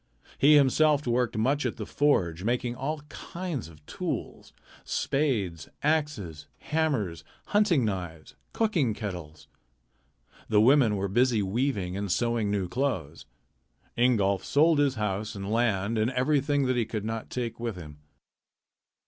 [0.39, 4.51] He himself worked much at the forge, making all kinds of tools
[4.83, 9.47] spades, axes, hammers, hunting knives, cooking kettles.
[10.49, 13.27] The women were busy weaving and sewing new clothes.
[13.95, 17.99] Ingolf sold his house and land and everything that he could not take with him.